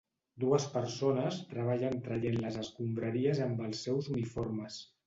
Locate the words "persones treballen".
0.77-2.01